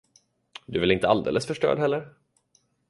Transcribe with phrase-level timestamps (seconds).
[0.65, 2.13] Du är väl inte alldeles förstörd heller.